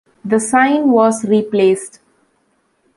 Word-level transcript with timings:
The 0.25 0.39
sign 0.39 0.89
was 0.89 1.23
replaced. 1.23 1.99